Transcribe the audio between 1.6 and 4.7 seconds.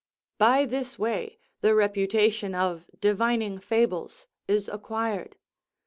the reputation of divining fables is